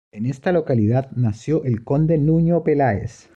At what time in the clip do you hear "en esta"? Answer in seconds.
0.11-0.51